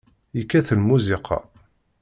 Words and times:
Yekkat 0.37 0.67
lmusiqa. 0.77 1.39